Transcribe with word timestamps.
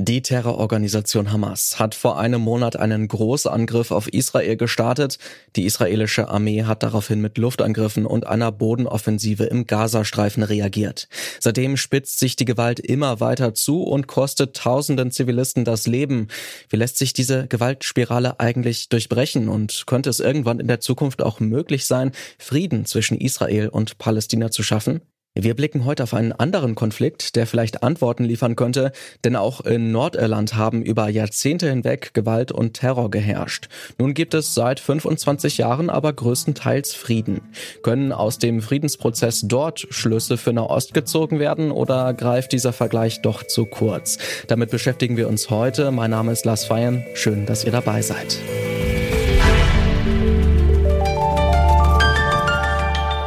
Die 0.00 0.22
Terrororganisation 0.22 1.32
Hamas 1.32 1.80
hat 1.80 1.96
vor 1.96 2.20
einem 2.20 2.40
Monat 2.40 2.76
einen 2.76 3.08
Großangriff 3.08 3.90
auf 3.90 4.06
Israel 4.06 4.56
gestartet. 4.56 5.18
Die 5.56 5.64
israelische 5.64 6.28
Armee 6.28 6.62
hat 6.62 6.84
daraufhin 6.84 7.20
mit 7.20 7.36
Luftangriffen 7.36 8.06
und 8.06 8.24
einer 8.24 8.52
Bodenoffensive 8.52 9.42
im 9.46 9.66
Gazastreifen 9.66 10.44
reagiert. 10.44 11.08
Seitdem 11.40 11.76
spitzt 11.76 12.20
sich 12.20 12.36
die 12.36 12.44
Gewalt 12.44 12.78
immer 12.78 13.18
weiter 13.18 13.54
zu 13.54 13.82
und 13.82 14.06
kostet 14.06 14.56
tausenden 14.56 15.10
Zivilisten 15.10 15.64
das 15.64 15.88
Leben. 15.88 16.28
Wie 16.68 16.76
lässt 16.76 16.96
sich 16.96 17.12
diese 17.12 17.48
Gewaltspirale 17.48 18.38
eigentlich 18.38 18.90
durchbrechen 18.90 19.48
und 19.48 19.82
könnte 19.88 20.10
es 20.10 20.20
irgendwann 20.20 20.60
in 20.60 20.68
der 20.68 20.78
Zukunft 20.78 21.22
auch 21.22 21.40
möglich 21.40 21.86
sein, 21.86 22.12
Frieden 22.38 22.84
zwischen 22.84 23.18
Israel 23.18 23.68
und 23.68 23.98
Palästina 23.98 24.52
zu 24.52 24.62
schaffen? 24.62 25.00
Wir 25.40 25.54
blicken 25.54 25.84
heute 25.84 26.02
auf 26.02 26.14
einen 26.14 26.32
anderen 26.32 26.74
Konflikt, 26.74 27.36
der 27.36 27.46
vielleicht 27.46 27.84
Antworten 27.84 28.24
liefern 28.24 28.56
könnte, 28.56 28.90
denn 29.24 29.36
auch 29.36 29.60
in 29.60 29.92
Nordirland 29.92 30.56
haben 30.56 30.82
über 30.82 31.08
Jahrzehnte 31.08 31.70
hinweg 31.70 32.12
Gewalt 32.12 32.50
und 32.50 32.72
Terror 32.72 33.08
geherrscht. 33.08 33.68
Nun 33.98 34.14
gibt 34.14 34.34
es 34.34 34.54
seit 34.54 34.80
25 34.80 35.58
Jahren 35.58 35.90
aber 35.90 36.12
größtenteils 36.12 36.92
Frieden. 36.94 37.42
Können 37.84 38.10
aus 38.10 38.38
dem 38.38 38.60
Friedensprozess 38.60 39.42
dort 39.46 39.86
Schlüsse 39.90 40.38
für 40.38 40.52
Nahost 40.52 40.92
gezogen 40.92 41.38
werden 41.38 41.70
oder 41.70 42.14
greift 42.14 42.50
dieser 42.50 42.72
Vergleich 42.72 43.22
doch 43.22 43.44
zu 43.44 43.64
kurz? 43.64 44.18
Damit 44.48 44.72
beschäftigen 44.72 45.16
wir 45.16 45.28
uns 45.28 45.50
heute. 45.50 45.92
Mein 45.92 46.10
Name 46.10 46.32
ist 46.32 46.46
Lars 46.46 46.64
Feiern. 46.64 47.04
Schön, 47.14 47.46
dass 47.46 47.62
ihr 47.62 47.70
dabei 47.70 48.02
seid. 48.02 48.40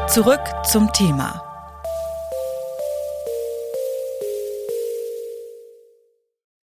Zurück 0.09 0.41
zum 0.66 0.91
Thema. 0.91 1.51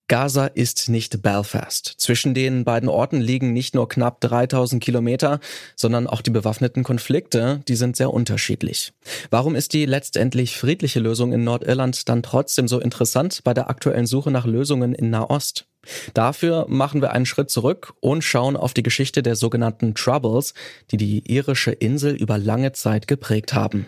Gaza 0.07 0.45
ist 0.45 0.87
nicht 0.87 1.21
Belfast. 1.21 1.95
Zwischen 1.97 2.33
den 2.33 2.63
beiden 2.63 2.87
Orten 2.87 3.19
liegen 3.19 3.51
nicht 3.51 3.75
nur 3.75 3.89
knapp 3.89 4.21
3000 4.21 4.81
Kilometer, 4.81 5.41
sondern 5.75 6.07
auch 6.07 6.21
die 6.21 6.29
bewaffneten 6.29 6.83
Konflikte, 6.83 7.59
die 7.67 7.75
sind 7.75 7.97
sehr 7.97 8.13
unterschiedlich. 8.13 8.93
Warum 9.31 9.53
ist 9.55 9.73
die 9.73 9.85
letztendlich 9.85 10.57
friedliche 10.57 11.01
Lösung 11.01 11.33
in 11.33 11.43
Nordirland 11.43 12.07
dann 12.07 12.23
trotzdem 12.23 12.69
so 12.69 12.79
interessant 12.79 13.41
bei 13.43 13.53
der 13.53 13.69
aktuellen 13.69 14.05
Suche 14.05 14.31
nach 14.31 14.45
Lösungen 14.45 14.93
in 14.95 15.09
Nahost? 15.09 15.65
Dafür 16.13 16.65
machen 16.69 17.01
wir 17.01 17.11
einen 17.11 17.25
Schritt 17.25 17.49
zurück 17.49 17.93
und 17.99 18.23
schauen 18.23 18.55
auf 18.55 18.73
die 18.73 18.83
Geschichte 18.83 19.23
der 19.23 19.35
sogenannten 19.35 19.93
Troubles, 19.93 20.53
die 20.91 20.97
die 20.97 21.31
irische 21.31 21.71
Insel 21.71 22.15
über 22.15 22.37
lange 22.37 22.71
Zeit 22.71 23.07
geprägt 23.07 23.53
haben. 23.53 23.87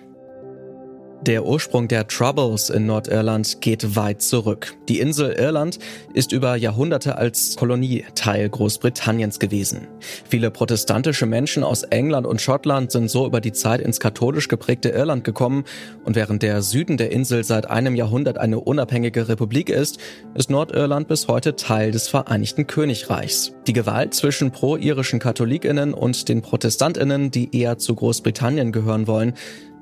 Der 1.23 1.45
Ursprung 1.45 1.89
der 1.89 2.07
Troubles 2.07 2.69
in 2.69 2.85
Nordirland 2.85 3.59
geht 3.59 3.97
weit 3.97 4.21
zurück. 4.21 4.77
Die 4.87 5.01
Insel 5.01 5.33
Irland 5.33 5.77
ist 6.13 6.31
über 6.31 6.55
Jahrhunderte 6.55 7.17
als 7.17 7.57
Kolonie 7.57 8.05
Teil 8.15 8.47
Großbritanniens 8.47 9.37
gewesen. 9.37 9.89
Viele 10.29 10.49
protestantische 10.49 11.25
Menschen 11.25 11.65
aus 11.65 11.83
England 11.83 12.25
und 12.25 12.39
Schottland 12.39 12.93
sind 12.93 13.11
so 13.11 13.25
über 13.25 13.41
die 13.41 13.51
Zeit 13.51 13.81
ins 13.81 13.99
katholisch 13.99 14.47
geprägte 14.47 14.89
Irland 14.89 15.25
gekommen 15.25 15.65
und 16.05 16.15
während 16.15 16.41
der 16.41 16.61
Süden 16.61 16.95
der 16.95 17.11
Insel 17.11 17.43
seit 17.43 17.69
einem 17.69 17.95
Jahrhundert 17.95 18.37
eine 18.37 18.61
unabhängige 18.61 19.27
Republik 19.27 19.69
ist, 19.69 19.99
ist 20.35 20.49
Nordirland 20.49 21.09
bis 21.09 21.27
heute 21.27 21.57
Teil 21.57 21.91
des 21.91 22.07
Vereinigten 22.07 22.65
Königreichs. 22.65 23.51
Die 23.67 23.73
Gewalt 23.73 24.13
zwischen 24.13 24.51
pro-irischen 24.51 25.19
Katholikinnen 25.19 25.93
und 25.93 26.29
den 26.29 26.41
Protestantinnen, 26.41 27.29
die 27.29 27.53
eher 27.53 27.77
zu 27.77 27.93
Großbritannien 27.93 28.71
gehören 28.71 29.05
wollen, 29.05 29.33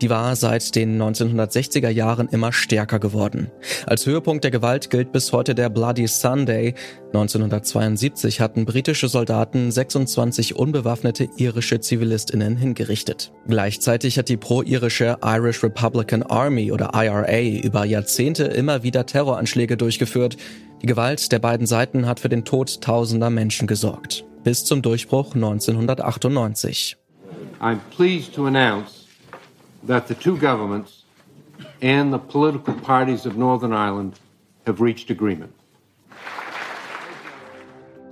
die 0.02 0.10
war 0.10 0.36
seit 0.36 0.76
den 0.76 1.02
1960er 1.02 1.90
Jahren 1.90 2.28
immer 2.30 2.54
stärker 2.54 3.00
geworden. 3.00 3.50
Als 3.86 4.06
Höhepunkt 4.06 4.44
der 4.44 4.52
Gewalt 4.52 4.90
gilt 4.90 5.12
bis 5.12 5.32
heute 5.32 5.56
der 5.56 5.70
Bloody 5.70 6.08
Sunday. 6.08 6.76
1972 7.14 8.40
hatten 8.40 8.66
britische 8.66 9.08
Soldaten 9.08 9.72
26 9.72 10.56
unbewaffnete 10.56 11.30
irische 11.38 11.80
Zivilistinnen 11.80 12.58
hingerichtet. 12.58 13.32
Gleichzeitig 13.48 14.20
hat 14.20 14.30
die 14.30 14.38
pro-irische 14.38 15.18
Irish 15.24 15.64
Republican 15.64 16.22
Army 16.24 16.72
oder 16.72 16.92
IRA 16.94 17.60
über 17.64 17.86
Jahrzehnte 17.86 18.44
immer 18.44 18.84
wieder 18.84 19.06
Terroranschläge 19.06 19.78
durchgeführt. 19.78 20.38
Die 20.84 20.88
Gewalt 20.88 21.32
der 21.32 21.40
beiden 21.40 21.66
Seiten 21.66 22.06
hat 22.06 22.20
für 22.20 22.30
den 22.30 22.46
Tod 22.46 22.82
tausender 22.82 23.32
Menschen 23.32 23.68
gesorgt. 23.68 24.26
Bis 24.44 24.64
zum 24.64 24.84
Durchbruch 24.84 25.34
1998. 25.34 26.98
I'm 27.60 27.80
pleased 27.96 28.36
to 28.36 28.46
announce 28.46 28.97
that 29.84 30.08
the 30.08 30.16
two 30.16 30.38
governments 30.38 31.04
and 31.82 32.14
the 32.14 32.20
political 32.20 32.74
parties 32.74 33.26
of 33.26 33.38
Northern 33.38 33.74
Ireland 33.74 34.20
have 34.66 34.82
reached 34.82 35.10
agreement. 35.10 35.57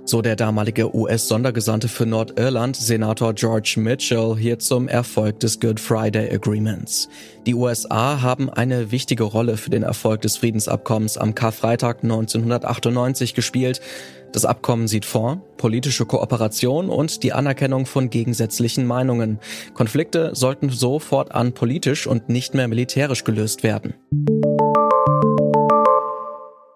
So 0.08 0.22
der 0.22 0.36
damalige 0.36 0.94
US-Sondergesandte 0.94 1.88
für 1.88 2.06
Nordirland, 2.06 2.76
Senator 2.76 3.34
George 3.34 3.74
Mitchell, 3.78 4.36
hier 4.38 4.60
zum 4.60 4.86
Erfolg 4.86 5.40
des 5.40 5.58
Good 5.58 5.80
Friday 5.80 6.32
Agreements. 6.32 7.08
Die 7.44 7.56
USA 7.56 8.22
haben 8.22 8.48
eine 8.48 8.92
wichtige 8.92 9.24
Rolle 9.24 9.56
für 9.56 9.70
den 9.70 9.82
Erfolg 9.82 10.20
des 10.20 10.36
Friedensabkommens 10.36 11.18
am 11.18 11.34
Karfreitag 11.34 12.04
1998 12.04 13.34
gespielt. 13.34 13.80
Das 14.30 14.44
Abkommen 14.44 14.86
sieht 14.86 15.04
vor 15.04 15.42
politische 15.56 16.06
Kooperation 16.06 16.88
und 16.88 17.24
die 17.24 17.32
Anerkennung 17.32 17.84
von 17.84 18.08
gegensätzlichen 18.08 18.86
Meinungen. 18.86 19.40
Konflikte 19.74 20.30
sollten 20.36 20.70
so 20.70 21.00
fortan 21.00 21.52
politisch 21.52 22.06
und 22.06 22.28
nicht 22.28 22.54
mehr 22.54 22.68
militärisch 22.68 23.24
gelöst 23.24 23.64
werden. 23.64 23.94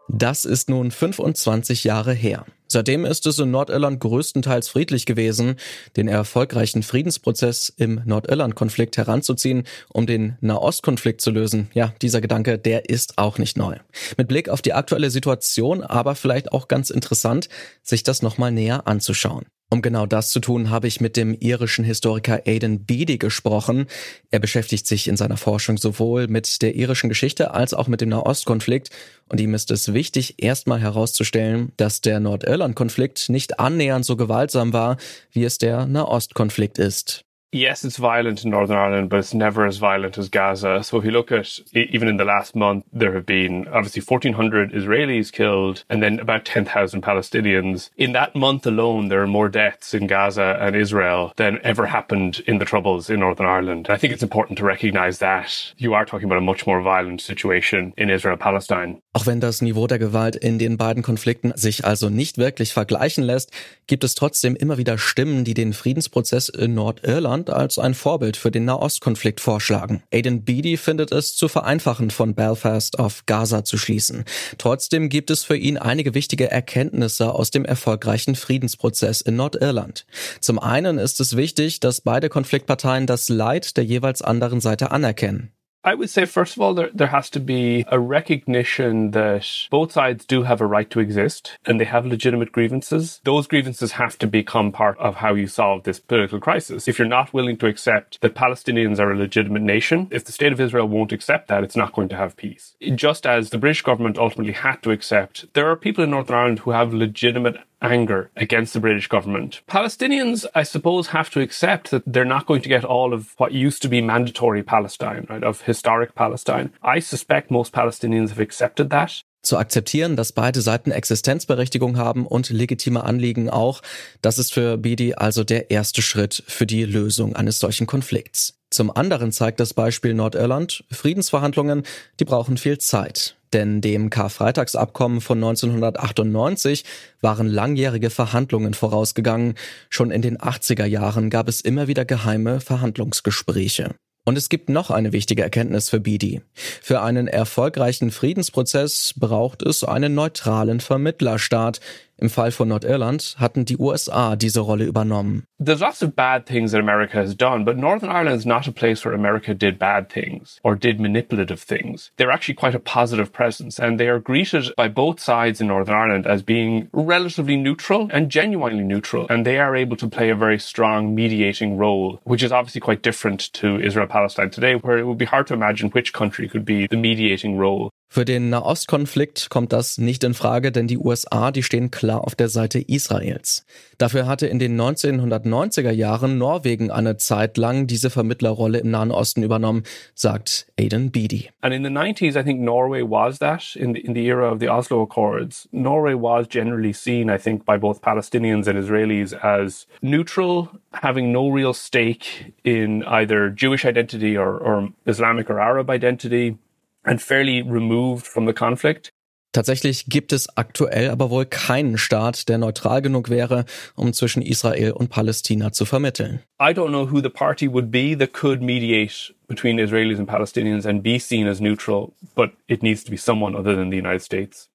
Das 0.09 0.45
ist 0.45 0.69
nun 0.69 0.91
25 0.91 1.85
Jahre 1.85 2.13
her. 2.13 2.45
Seitdem 2.73 3.05
ist 3.05 3.27
es 3.27 3.41
in 3.41 3.51
Nordirland 3.51 3.99
größtenteils 3.99 4.69
friedlich 4.69 5.05
gewesen, 5.05 5.57
den 5.97 6.07
erfolgreichen 6.07 6.85
Friedensprozess 6.85 7.69
im 7.77 8.01
Nordirland-Konflikt 8.05 8.97
heranzuziehen, 8.97 9.65
um 9.89 10.07
den 10.07 10.37
Nahostkonflikt 10.41 11.21
zu 11.21 11.33
lösen. 11.33 11.69
Ja, 11.75 11.93
dieser 12.01 12.21
Gedanke, 12.21 12.59
der 12.59 12.89
ist 12.89 13.19
auch 13.19 13.39
nicht 13.39 13.57
neu. 13.57 13.77
Mit 14.17 14.29
Blick 14.29 14.49
auf 14.49 14.63
die 14.63 14.73
aktuelle 14.73 15.11
Situation, 15.11 15.83
aber 15.83 16.15
vielleicht 16.15 16.53
auch 16.53 16.69
ganz 16.69 16.91
interessant, 16.91 17.49
sich 17.83 18.05
das 18.05 18.23
nochmal 18.23 18.53
näher 18.53 18.87
anzuschauen. 18.87 19.47
Um 19.73 19.83
genau 19.83 20.05
das 20.05 20.31
zu 20.31 20.41
tun, 20.41 20.71
habe 20.71 20.89
ich 20.89 21.01
mit 21.01 21.17
dem 21.17 21.33
irischen 21.39 21.85
Historiker 21.85 22.43
Aidan 22.45 22.85
Beatty 22.85 23.19
gesprochen. 23.19 23.87
Er 24.33 24.41
beschäftigt 24.41 24.85
sich 24.85 25.07
in 25.07 25.17
seiner 25.17 25.37
Forschung 25.37 25.79
sowohl 25.79 26.27
mit 26.27 26.61
der 26.63 26.75
irischen 26.75 27.09
Geschichte 27.09 27.55
als 27.55 27.73
auch 27.73 27.87
mit 27.87 28.01
dem 28.01 28.09
Nahostkonflikt. 28.09 28.91
Und 29.29 29.41
ihm 29.41 29.55
ist 29.55 29.71
es 29.71 29.95
wichtig, 29.95 30.43
erstmal 30.43 30.81
herauszustellen, 30.81 31.71
dass 31.77 32.01
der 32.01 32.19
Nordirland-Konflikt 32.19 33.29
nicht 33.29 33.61
annähernd 33.61 34.05
so 34.05 34.17
gewaltsam 34.17 34.73
war, 34.73 34.97
wie 35.31 35.45
es 35.45 35.59
der 35.59 35.87
Nahostkonflikt 35.87 36.79
ist. 36.79 37.25
Yes, 37.53 37.85
it's 37.85 37.97
violent 37.97 38.45
in 38.45 38.51
Northern 38.51 38.77
Ireland, 38.77 39.11
but 39.11 39.19
it's 39.19 39.35
never 39.35 39.67
as 39.67 39.79
violent 39.79 40.17
as 40.17 40.29
Gaza. 40.29 40.85
So 40.85 40.99
if 40.99 41.05
you 41.05 41.11
look 41.11 41.33
at, 41.33 41.59
even 41.75 42.07
in 42.07 42.17
the 42.17 42.25
last 42.25 42.55
month, 42.55 42.85
there 42.93 43.13
have 43.15 43.27
been 43.27 43.67
obviously 43.67 44.03
1,400 44.03 44.71
Israelis 44.73 45.33
killed 45.33 45.83
and 45.91 46.01
then 46.01 46.21
about 46.21 46.45
10,000 46.45 47.03
Palestinians. 47.03 47.91
In 47.97 48.13
that 48.13 48.37
month 48.37 48.69
alone, 48.69 49.09
there 49.09 49.21
are 49.21 49.27
more 49.27 49.49
deaths 49.49 49.95
in 49.95 50.07
Gaza 50.07 50.59
and 50.61 50.77
Israel 50.77 51.33
than 51.39 51.59
ever 51.65 51.87
happened 51.87 52.41
in 52.47 52.59
the 52.61 52.65
Troubles 52.65 53.11
in 53.11 53.19
Northern 53.19 53.47
Ireland. 53.47 53.89
I 53.91 53.97
think 53.97 54.13
it's 54.13 54.23
important 54.23 54.57
to 54.59 54.65
recognize 54.65 55.19
that 55.19 55.75
you 55.77 55.93
are 55.95 56.05
talking 56.05 56.27
about 56.27 56.39
a 56.39 56.43
much 56.43 56.69
more 56.69 56.81
violent 56.83 57.21
situation 57.21 57.95
in 57.97 58.11
Israel-Palestine. 58.11 59.03
Auch 59.13 59.27
wenn 59.27 59.41
das 59.41 59.61
Niveau 59.61 59.89
der 59.89 59.99
Gewalt 59.99 60.37
in 60.37 60.61
den 60.61 60.77
beiden 60.77 61.03
Konflikten 61.03 61.53
sich 61.57 61.85
also 61.85 62.11
nicht 62.11 62.39
wirklich 62.39 62.73
vergleichen 62.73 63.25
lässt, 63.25 63.51
gibt 63.89 64.05
es 64.05 64.15
trotzdem 64.15 64.55
immer 64.55 64.79
wieder 64.79 64.99
Stimmen, 64.99 65.43
die 65.43 65.55
den 65.55 65.73
Friedensprozess 65.73 66.49
in 66.49 66.75
Nordirland 66.75 67.40
Deutschland 67.45 67.51
als 67.51 67.79
ein 67.79 67.95
Vorbild 67.95 68.37
für 68.37 68.51
den 68.51 68.65
Nahostkonflikt 68.65 69.41
vorschlagen. 69.41 70.03
Aiden 70.13 70.45
Beatty 70.45 70.77
findet 70.77 71.13
es 71.13 71.35
zu 71.35 71.49
vereinfachend, 71.49 72.13
von 72.13 72.35
Belfast 72.35 72.99
auf 72.99 73.25
Gaza 73.27 73.65
zu 73.65 73.79
schließen. 73.79 74.25
Trotzdem 74.59 75.09
gibt 75.09 75.31
es 75.31 75.45
für 75.45 75.57
ihn 75.57 75.79
einige 75.79 76.15
wichtige 76.15 76.51
Erkenntnisse 76.51 77.33
aus 77.33 77.51
dem 77.51 77.65
erfolgreichen 77.65 78.35
Friedensprozess 78.35 79.21
in 79.21 79.37
Nordirland. 79.37 80.07
Zum 80.41 80.59
einen 80.59 80.99
ist 80.99 81.21
es 81.21 81.37
wichtig, 81.37 81.81
dass 81.81 82.01
beide 82.01 82.29
Konfliktparteien 82.29 83.07
das 83.07 83.29
Leid 83.29 83.77
der 83.77 83.85
jeweils 83.85 84.23
anderen 84.23 84.61
Seite 84.61 84.91
anerkennen. 84.91 85.53
I 85.83 85.95
would 85.95 86.11
say, 86.11 86.27
first 86.27 86.57
of 86.57 86.63
all, 86.63 86.75
there, 86.75 86.91
there 86.93 87.07
has 87.07 87.31
to 87.31 87.41
be 87.41 87.85
a 87.89 87.99
recognition 87.99 89.13
that 89.13 89.47
both 89.71 89.93
sides 89.93 90.27
do 90.27 90.43
have 90.43 90.61
a 90.61 90.67
right 90.67 90.91
to 90.91 91.01
exist 91.01 91.57
and 91.65 91.81
they 91.81 91.87
have 91.87 92.05
legitimate 92.05 92.53
grievances. 92.53 93.21
Those 93.25 93.47
grievances 93.47 93.93
have 93.93 94.19
to 94.19 94.27
become 94.27 94.73
part 94.73 94.99
of 94.99 95.17
how 95.17 95.35
you 95.35 95.47
solve 95.47 95.85
this 95.85 95.99
political 95.99 96.39
crisis. 96.39 96.87
If 96.87 96.99
you're 96.99 97.09
not 97.09 97.33
willing 97.33 97.57
to 97.59 97.67
accept 97.67 98.21
that 98.21 98.35
Palestinians 98.35 99.01
are 99.01 99.13
a 99.13 99.17
legitimate 99.17 99.63
nation, 99.63 100.09
if 100.11 100.25
the 100.25 100.33
state 100.33 100.53
of 100.53 100.61
Israel 100.61 100.87
won't 100.87 101.13
accept 101.13 101.49
that, 101.49 101.65
it's 101.65 101.77
not 101.77 101.95
going 101.95 102.11
to 102.11 102.17
have 102.17 102.37
peace. 102.37 102.77
Just 102.95 103.27
as 103.27 103.49
the 103.49 103.59
British 103.59 103.83
government 103.83 104.19
ultimately 104.19 104.53
had 104.53 104.83
to 104.83 104.91
accept, 104.91 105.47
there 105.55 105.71
are 105.71 105.77
people 105.77 106.05
in 106.05 106.11
Northern 106.11 106.37
Ireland 106.37 106.59
who 106.61 106.73
have 106.73 106.93
legitimate 106.93 107.57
anger 107.83 108.31
against 108.37 108.73
the 108.73 108.81
British 108.81 109.09
government. 109.09 109.63
Palestinians, 109.67 110.47
I 110.55 110.65
suppose, 110.65 111.09
have 111.09 111.31
to 111.31 111.41
accept 111.41 111.91
that 111.91 112.03
they're 112.07 112.25
not 112.25 112.47
going 112.47 112.63
to 112.63 112.69
get 112.69 112.85
all 112.85 113.13
of 113.13 113.35
what 113.39 113.53
used 113.53 113.83
to 113.83 113.89
be 113.89 114.01
mandatory 114.01 114.63
Palestine, 114.63 115.27
right, 115.29 115.45
of 115.45 115.63
historic 115.63 116.15
Palestine. 116.15 116.71
I 116.83 117.01
suspect 117.01 117.51
most 117.51 117.73
Palestinians 117.73 118.31
have 118.31 118.41
accepted 118.41 118.91
that. 118.91 119.23
Zu 119.43 119.57
akzeptieren, 119.57 120.17
dass 120.17 120.33
beide 120.33 120.61
Seiten 120.61 120.91
Existenzberechtigung 120.91 121.97
haben 121.97 122.27
und 122.27 122.51
legitime 122.51 123.05
Anliegen 123.05 123.49
auch, 123.49 123.81
das 124.21 124.39
ist 124.39 124.53
für 124.53 124.77
Bidi 124.77 125.15
also 125.15 125.45
der 125.45 125.71
erste 125.71 126.03
Schritt 126.03 126.43
für 126.47 126.67
die 126.67 126.85
Lösung 126.85 127.35
eines 127.35 127.59
solchen 127.59 127.87
Konflikts. 127.87 128.60
Zum 128.71 128.95
anderen 128.95 129.33
zeigt 129.33 129.59
das 129.59 129.75
Beispiel 129.75 130.15
Nordirland, 130.15 130.85
Friedensverhandlungen, 130.91 131.83
die 132.21 132.25
brauchen 132.25 132.57
viel 132.57 132.79
Zeit. 132.79 133.37
Denn 133.53 133.81
dem 133.81 134.11
Karfreitagsabkommen 134.11 135.21
von 135.21 135.39
1998 135.39 136.85
waren 137.21 137.49
langjährige 137.49 138.11
Verhandlungen 138.11 138.75
vorausgegangen. 138.75 139.55
Schon 139.89 140.13
in 140.13 140.23
den 140.23 140.39
80er 140.39 140.85
Jahren 140.85 141.31
gab 141.31 141.49
es 141.49 141.61
immer 141.61 141.89
wieder 141.89 142.05
geheime 142.05 142.61
Verhandlungsgespräche. 142.61 143.95
Und 144.25 144.37
es 144.37 144.51
gibt 144.51 144.69
noch 144.69 144.91
eine 144.91 145.13
wichtige 145.13 145.43
Erkenntnis 145.43 145.89
für 145.89 145.99
Bidi. 145.99 146.43
Für 146.55 147.01
einen 147.01 147.27
erfolgreichen 147.27 148.11
Friedensprozess 148.11 149.15
braucht 149.17 149.63
es 149.63 149.83
einen 149.83 150.15
neutralen 150.15 150.79
Vermittlerstaat, 150.81 151.81
Im 152.21 152.29
Fall 152.29 152.51
von 152.51 152.69
Nordirland 152.69 153.37
hatten 153.39 153.65
die 153.65 153.79
USA 153.79 154.37
diese 154.37 154.61
Rolle 154.61 154.85
übernommen. 154.85 155.45
There's 155.59 155.81
lots 155.81 156.03
of 156.03 156.15
bad 156.15 156.45
things 156.47 156.73
that 156.73 156.81
America 156.81 157.17
has 157.17 157.35
done, 157.35 157.65
but 157.65 157.79
Northern 157.79 158.11
Ireland 158.11 158.37
is 158.39 158.45
not 158.45 158.69
a 158.69 158.73
place 158.73 159.05
where 159.07 159.15
America 159.15 159.55
did 159.55 159.79
bad 159.79 160.11
things 160.11 160.61
or 160.63 160.77
did 160.77 161.01
manipulative 161.01 161.61
things. 161.63 162.11
They're 162.19 162.31
actually 162.31 162.57
quite 162.57 162.75
a 162.75 162.79
positive 162.79 163.33
presence 163.33 163.79
and 163.79 163.99
they 163.99 164.09
are 164.09 164.21
greeted 164.21 164.71
by 164.77 164.89
both 164.89 165.19
sides 165.19 165.63
in 165.63 165.69
Northern 165.69 165.95
Ireland 165.95 166.27
as 166.27 166.43
being 166.43 166.89
relatively 166.93 167.57
neutral 167.57 168.09
and 168.13 168.31
genuinely 168.31 168.85
neutral. 168.85 169.27
And 169.31 169.47
they 169.47 169.59
are 169.59 169.75
able 169.75 169.97
to 169.97 170.09
play 170.09 170.29
a 170.29 170.37
very 170.37 170.59
strong 170.59 171.15
mediating 171.15 171.79
role, 171.79 172.21
which 172.25 172.43
is 172.43 172.53
obviously 172.53 172.83
quite 172.83 173.03
different 173.03 173.51
to 173.55 173.81
Israel 173.81 174.07
Palestine 174.07 174.51
today, 174.51 174.75
where 174.75 174.99
it 174.99 175.07
would 175.07 175.19
be 175.19 175.25
hard 175.25 175.47
to 175.47 175.55
imagine 175.55 175.89
which 175.91 176.13
country 176.13 176.49
could 176.51 176.67
be 176.67 176.87
the 176.87 176.97
mediating 176.97 177.57
role. 177.57 177.91
Für 178.13 178.25
den 178.25 178.51
Nahostkonflikt 178.51 179.51
kommt 179.51 179.73
das 179.73 179.97
nicht 179.97 180.25
in 180.25 180.35
Frage, 180.35 180.73
denn 180.73 180.89
die 180.89 180.99
USA, 180.99 181.53
die 181.53 181.63
stehen 181.63 181.93
klar 181.93 182.25
auf 182.25 182.35
der 182.35 182.49
Seite 182.49 182.81
Israels. 182.81 183.65
Dafür 183.99 184.27
hatte 184.27 184.49
in 184.49 184.59
den 184.59 184.77
1990er 184.77 185.93
Jahren 185.93 186.37
Norwegen 186.37 186.91
eine 186.91 187.19
Zeit 187.19 187.57
lang 187.57 187.87
diese 187.87 188.11
Vermittlerrolle 188.11 188.79
im 188.79 188.91
Nahen 188.91 189.13
Osten 189.13 189.45
übernommen, 189.45 189.85
sagt 190.17 190.67
Aidan 190.77 191.13
Beatty. 191.13 191.51
And 191.61 191.73
in 191.73 191.85
the 191.85 191.89
90s, 191.89 192.37
I 192.37 192.43
think 192.43 192.59
Norway 192.59 193.03
was 193.03 193.39
that 193.39 193.77
in 193.77 193.95
the, 193.95 194.01
in 194.01 194.13
the 194.15 194.27
era 194.27 194.53
of 194.53 194.59
the 194.59 194.69
Oslo 194.69 195.03
Accords. 195.03 195.69
Norway 195.71 196.15
was 196.15 196.49
generally 196.49 196.93
seen, 196.93 197.31
I 197.31 197.39
think, 197.39 197.65
by 197.65 197.79
both 197.79 198.03
Palestinians 198.03 198.67
and 198.67 198.77
Israelis 198.77 199.35
as 199.35 199.87
neutral, 200.03 200.69
having 200.95 201.31
no 201.31 201.49
real 201.49 201.73
stake 201.73 202.53
in 202.65 203.05
either 203.05 203.51
Jewish 203.51 203.85
identity 203.85 204.37
or, 204.37 204.59
or 204.59 204.89
Islamic 205.07 205.49
or 205.49 205.61
Arab 205.61 205.89
identity. 205.89 206.59
And 207.05 207.21
fairly 207.21 207.63
removed 207.63 208.27
from 208.27 208.47
the 208.47 208.53
conflict. 208.53 209.11
Tatsächlich 209.53 210.07
gibt 210.07 210.33
es 210.33 210.49
aktuell 210.57 211.11
aber 211.11 211.31
wohl 211.31 211.45
keinen 211.45 211.99
Staat, 211.99 212.49
der 212.49 212.59
neutral 212.59 213.03
genug 213.03 213.31
wäre, 213.31 213.65
um 213.97 214.13
zwischen 214.13 214.43
Israel 214.43 214.93
und 214.93 215.11
Palästina 215.11 215.73
zu 215.73 215.85
vermitteln. 215.85 216.41
I 216.61 216.73
don't 216.73 216.91
know 216.91 217.11
who 217.11 217.21
the 217.21 217.31
party 217.31 217.69
would 217.69 217.91
be 217.91 218.17
that 218.17 218.33
could 218.33 218.63
mediate 218.63 219.35
between 219.49 219.81
Israelis 219.81 220.19
and 220.19 220.29
Palestinians 220.29 220.87
and 220.87 221.03
be 221.03 221.19
seen 221.19 221.49
as 221.49 221.61
neutral, 221.61 222.13
but 222.37 222.53
it 222.69 222.85
needs 222.85 223.03
to 223.03 223.11
be 223.11 223.17
someone 223.17 223.57
other 223.57 223.75
than 223.75 223.91
the 223.91 223.97
United 223.97 224.23
States. 224.23 224.69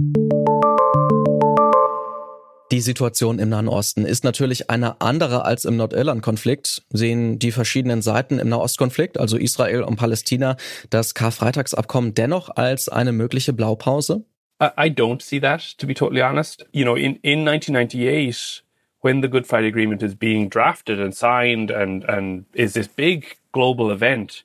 Die 2.72 2.82
Situation 2.82 3.38
im 3.38 3.50
Nahen 3.50 3.68
Osten 3.68 4.06
ist 4.06 4.24
natürlich 4.24 4.72
eine 4.72 5.00
andere 5.00 5.46
als 5.46 5.66
im 5.66 5.78
Nordirland-Konflikt. 5.78 6.82
Sehen 6.90 7.38
die 7.38 7.52
verschiedenen 7.52 8.02
Seiten 8.02 8.40
im 8.40 8.50
Nahostkonflikt, 8.50 9.20
also 9.20 9.38
Israel 9.38 9.84
und 9.84 9.98
Palästina, 9.98 10.58
das 10.90 11.14
Karfreitagsabkommen 11.14 12.16
dennoch 12.16 12.50
als 12.56 12.90
eine 12.90 13.12
mögliche 13.12 13.54
Blaupause? 13.54 14.26
I 14.60 14.90
don't 14.90 15.22
see 15.22 15.40
that, 15.40 15.78
to 15.78 15.86
be 15.86 15.94
totally 15.94 16.24
honest. 16.24 16.66
You 16.72 16.86
know, 16.86 16.96
in, 16.96 17.18
in 17.18 17.46
1998, 17.46 18.64
when 19.02 19.22
the 19.22 19.30
Good 19.30 19.46
Friday 19.46 19.68
Agreement 19.68 20.02
is 20.02 20.16
being 20.16 20.50
drafted 20.50 21.00
and 21.00 21.14
signed 21.14 21.70
and, 21.70 22.04
and 22.06 22.46
is 22.54 22.74
this 22.74 22.88
big 22.88 23.38
global 23.52 23.92
event, 23.92 24.44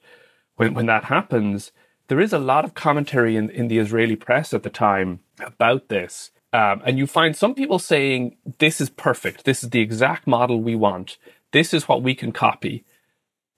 when, 0.57 0.75
when 0.75 0.87
that 0.87 1.05
happens, 1.05 1.73
there 2.09 2.21
is 2.21 2.35
a 2.35 2.39
lot 2.39 2.67
of 2.67 2.75
commentary 2.75 3.37
in, 3.37 3.49
in 3.49 3.69
the 3.69 3.79
Israeli 3.79 4.17
press 4.17 4.53
at 4.53 4.63
the 4.63 4.69
time 4.69 5.21
about 5.41 5.89
this. 5.89 6.33
Um, 6.53 6.83
and 6.85 6.99
you 6.99 7.07
find 7.07 7.37
some 7.37 7.55
people 7.55 7.79
saying, 7.79 8.37
this 8.59 8.81
is 8.81 8.91
perfect. 8.91 9.45
This 9.45 9.63
is 9.63 9.71
the 9.71 9.81
exact 9.81 10.27
model 10.27 10.61
we 10.61 10.75
want. 10.75 11.17
This 11.53 11.73
is 11.73 11.87
what 11.89 12.03
we 12.03 12.15
can 12.15 12.33
copy. 12.33 12.85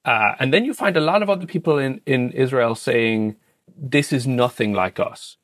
Uh, 0.04 0.34
and 0.38 0.52
then 0.52 0.64
you 0.64 0.74
find 0.74 0.96
a 0.96 1.00
lot 1.00 1.22
of 1.22 1.30
other 1.30 1.46
people 1.46 1.78
in, 1.78 2.00
in 2.06 2.32
Israel 2.32 2.74
saying, 2.74 3.36
this 3.76 4.12
is 4.12 4.26
nothing 4.26 4.72
like 4.72 5.00
us. 5.00 5.36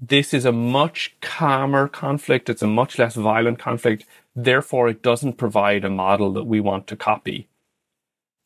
This 0.00 0.32
is 0.32 0.44
a 0.44 0.52
much 0.52 1.16
calmer 1.20 1.88
conflict. 1.88 2.48
It's 2.48 2.62
a 2.62 2.68
much 2.68 2.98
less 2.98 3.14
violent 3.14 3.58
conflict. 3.58 4.04
Therefore, 4.34 4.88
it 4.88 5.02
doesn't 5.02 5.38
provide 5.38 5.84
a 5.84 5.90
model 5.90 6.32
that 6.32 6.44
we 6.44 6.60
want 6.60 6.86
to 6.88 6.96
copy. 6.96 7.48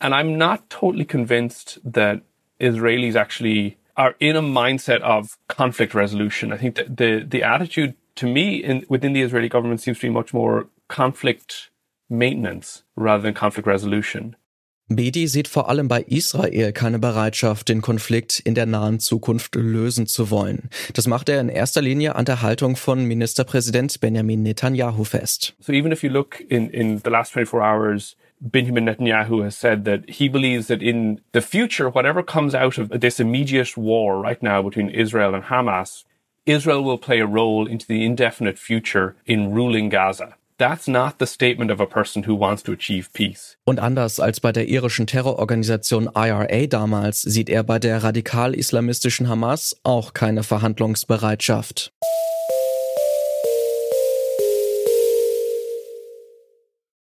And 0.00 0.14
I'm 0.14 0.37
not 0.37 0.69
totally 0.69 1.04
convinced 1.04 1.78
that 1.84 2.22
Israelis 2.60 3.14
actually 3.14 3.78
are 3.96 4.14
in 4.19 4.37
a 4.37 4.43
mindset 4.43 5.00
of 5.02 5.38
conflict 5.49 5.94
resolution. 5.94 6.52
I 6.52 6.56
think 6.56 6.76
that 6.76 6.96
the, 6.96 7.25
the 7.26 7.43
attitude 7.43 7.94
to 8.17 8.26
me, 8.26 8.56
in, 8.56 8.85
within 8.88 9.12
the 9.12 9.23
Israeli 9.23 9.49
government, 9.49 9.81
seems 9.81 9.99
to 10.00 10.06
be 10.06 10.12
much 10.12 10.32
more 10.32 10.67
conflict 10.88 11.70
maintenance 12.09 12.85
rather 12.97 13.23
than 13.23 13.35
conflict 13.35 13.67
resolution. 13.67 14.37
Bedi 14.88 15.26
sieht 15.26 15.49
vor 15.49 15.69
allem 15.69 15.88
bei 15.88 16.03
Israel 16.03 16.73
keine 16.73 16.99
Bereitschaft, 16.99 17.69
den 17.69 17.81
Konflikt 17.81 18.41
in 18.41 18.55
der 18.55 18.67
nahen 18.67 19.00
Zukunft 19.00 19.55
lösen 19.55 20.06
zu 20.06 20.31
wollen. 20.31 20.69
Das 20.93 21.06
macht 21.06 21.29
er 21.29 21.41
in 21.41 21.49
erster 21.49 21.81
Linie 21.81 22.14
an 22.17 22.25
der 22.25 22.43
Haltung 22.43 22.76
von 22.76 23.05
Ministerpräsident 23.06 24.00
Benjamin 24.00 24.43
Netanyahu 24.43 25.05
fest. 25.05 25.55
So 25.61 25.73
even 25.73 25.93
if 25.93 26.03
you 26.03 26.11
look 26.11 26.41
in, 26.41 26.69
in 26.70 27.00
the 27.03 27.11
last 27.11 27.32
24 27.32 27.62
hours, 27.62 28.17
Benjamin 28.41 28.85
Netanyahu 28.85 29.44
has 29.44 29.56
said 29.56 29.85
that 29.85 30.03
he 30.09 30.29
believes 30.29 30.67
that 30.67 30.82
in 30.82 31.20
the 31.32 31.41
future, 31.41 31.88
whatever 31.88 32.23
comes 32.23 32.55
out 32.55 32.76
of 32.76 32.91
this 32.91 33.20
immediate 33.20 33.76
war 33.76 34.20
right 34.20 34.43
now 34.43 34.61
between 34.62 34.91
Israel 34.91 35.35
and 35.35 35.44
Hamas, 35.44 36.05
Israel 36.44 36.82
will 36.82 36.98
play 36.98 37.20
a 37.20 37.26
role 37.26 37.68
into 37.68 37.86
the 37.86 38.04
indefinite 38.04 38.58
future 38.58 39.14
in 39.24 39.52
ruling 39.52 39.88
Gaza. 39.90 40.34
That's 40.58 40.88
not 40.88 41.18
the 41.18 41.26
statement 41.26 41.70
of 41.70 41.80
a 41.80 41.86
person 41.86 42.24
who 42.24 42.34
wants 42.34 42.64
to 42.64 42.72
achieve 42.72 43.12
peace. 43.12 43.56
Und 43.64 43.78
anders 43.78 44.18
als 44.18 44.40
bei 44.40 44.50
der 44.50 44.68
irischen 44.68 45.06
Terrororganisation 45.06 46.10
IRA 46.14 46.66
damals 46.66 47.22
sieht 47.22 47.48
er 47.48 47.62
bei 47.62 47.78
der 47.78 48.02
radikal-islamistischen 48.02 49.28
Hamas 49.28 49.76
auch 49.84 50.14
keine 50.14 50.42
Verhandlungsbereitschaft. 50.42 51.92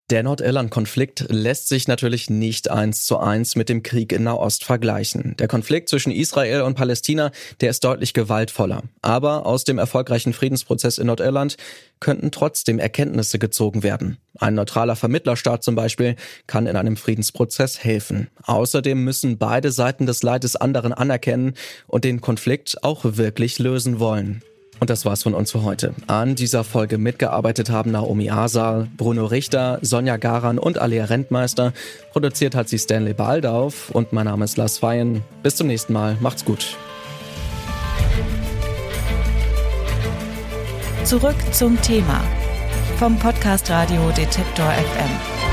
Der 0.09 0.23
Nordirland-Konflikt 0.23 1.27
lässt 1.31 1.69
sich 1.69 1.89
natürlich 1.89 2.31
nicht 2.31 2.71
eins 2.71 3.07
zu 3.07 3.19
eins 3.19 3.57
mit 3.57 3.69
dem 3.69 3.83
Krieg 3.83 4.13
in 4.13 4.23
Nahost 4.23 4.63
vergleichen. 4.63 5.35
Der 5.37 5.49
Konflikt 5.49 5.89
zwischen 5.89 6.13
Israel 6.13 6.61
und 6.61 6.77
Palästina, 6.77 7.33
der 7.61 7.71
ist 7.71 7.83
deutlich 7.83 8.15
gewaltvoller. 8.15 8.85
Aber 9.03 9.47
aus 9.47 9.65
dem 9.65 9.79
erfolgreichen 9.79 10.33
Friedensprozess 10.33 10.99
in 10.99 11.09
Nordirland 11.09 11.57
könnten 11.99 12.31
trotzdem 12.31 12.79
Erkenntnisse 12.79 13.41
gezogen 13.41 13.83
werden. 13.83 14.19
Ein 14.39 14.55
neutraler 14.55 14.95
Vermittlerstaat 14.95 15.65
zum 15.65 15.75
Beispiel 15.75 16.15
kann 16.47 16.69
in 16.69 16.77
einem 16.77 16.97
Friedensprozess 16.97 17.83
helfen. 17.83 18.29
Außerdem 18.45 19.03
müssen 19.03 19.39
beide 19.39 19.73
Seiten 19.73 20.07
des 20.07 20.23
Leides 20.23 20.55
anderen 20.55 20.93
anerkennen 20.93 21.55
und 21.89 22.05
den 22.05 22.21
Konflikt 22.21 22.85
auch 22.85 23.01
wirklich 23.03 23.59
lösen 23.59 23.99
wollen. 23.99 24.45
Und 24.79 24.91
das 24.91 25.05
war's 25.05 25.23
von 25.23 25.35
uns 25.35 25.53
für 25.53 25.63
heute. 25.63 25.95
An 26.07 26.35
dieser 26.35 26.65
Folge 26.65 26.99
mitgearbeitet 26.99 27.71
haben 27.71 27.93
Naomi 27.93 28.31
Asal, 28.31 28.89
Bruno 28.97 29.27
Richter, 29.27 29.79
Sonja 29.83 30.17
Garan 30.17 30.59
und 30.59 30.79
Alia 30.79 31.07
Rentmeister. 31.07 31.73
Produziert 32.13 32.55
hat 32.55 32.69
sie 32.69 32.79
Stanley 32.79 33.15
Baldauf 33.15 33.91
und 33.91 34.13
mein 34.13 34.27
Name 34.27 34.45
ist 34.45 34.57
Lars 34.57 34.79
Feyen. 34.79 35.23
Bis 35.43 35.57
zum 35.57 35.69
nächsten 35.69 35.93
Mal. 35.93 36.17
Macht's 36.21 36.45
gut. 36.45 36.77
Zurück 41.05 41.37
zum 41.53 41.81
Thema 41.83 42.21
vom 42.99 43.19
Podcast 43.19 43.71
Radio 43.71 44.11
Detektor 44.11 44.67
FM. 44.67 45.46